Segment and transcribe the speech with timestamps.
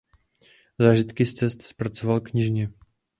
[0.79, 2.69] Zážitky z cest zpracoval knižně.